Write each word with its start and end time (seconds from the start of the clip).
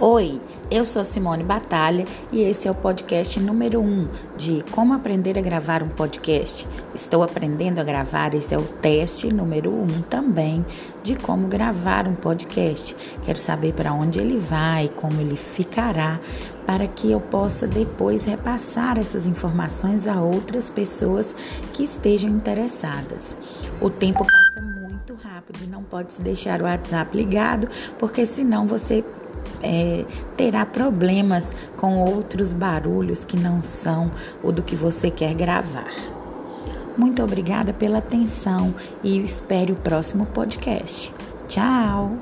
Oi, 0.00 0.40
eu 0.70 0.86
sou 0.86 1.02
Simone 1.02 1.42
Batalha 1.42 2.04
e 2.30 2.40
esse 2.42 2.68
é 2.68 2.70
o 2.70 2.74
podcast 2.74 3.40
número 3.40 3.80
1 3.80 3.84
um 3.84 4.08
de 4.36 4.62
como 4.70 4.94
aprender 4.94 5.36
a 5.36 5.42
gravar 5.42 5.82
um 5.82 5.88
podcast. 5.88 6.68
Estou 6.94 7.20
aprendendo 7.24 7.80
a 7.80 7.82
gravar, 7.82 8.32
esse 8.32 8.54
é 8.54 8.56
o 8.56 8.62
teste 8.62 9.34
número 9.34 9.72
1 9.72 9.82
um 9.82 10.02
também 10.02 10.64
de 11.02 11.16
como 11.16 11.48
gravar 11.48 12.06
um 12.06 12.14
podcast. 12.14 12.94
Quero 13.24 13.38
saber 13.40 13.72
para 13.72 13.92
onde 13.92 14.20
ele 14.20 14.38
vai, 14.38 14.88
como 14.88 15.20
ele 15.20 15.34
ficará, 15.34 16.20
para 16.64 16.86
que 16.86 17.10
eu 17.10 17.20
possa 17.20 17.66
depois 17.66 18.24
repassar 18.24 19.00
essas 19.00 19.26
informações 19.26 20.06
a 20.06 20.22
outras 20.22 20.70
pessoas 20.70 21.34
que 21.72 21.82
estejam 21.82 22.30
interessadas. 22.30 23.36
O 23.80 23.90
tempo 23.90 24.24
passa 24.24 24.64
muito 24.64 25.14
rápido 25.14 25.58
e 25.64 25.66
não 25.66 25.82
pode 25.82 26.14
se 26.14 26.22
deixar 26.22 26.62
o 26.62 26.66
WhatsApp 26.66 27.16
ligado, 27.16 27.68
porque 27.98 28.24
senão 28.26 28.64
você 28.64 29.04
é, 29.62 30.04
terá 30.36 30.64
problemas 30.64 31.52
com 31.76 32.02
outros 32.04 32.52
barulhos 32.52 33.24
que 33.24 33.36
não 33.36 33.62
são 33.62 34.10
o 34.42 34.52
do 34.52 34.62
que 34.62 34.76
você 34.76 35.10
quer 35.10 35.34
gravar. 35.34 35.92
Muito 36.96 37.22
obrigada 37.22 37.72
pela 37.72 37.98
atenção 37.98 38.74
e 39.04 39.22
espere 39.22 39.72
o 39.72 39.76
próximo 39.76 40.26
podcast. 40.26 41.12
Tchau! 41.46 42.16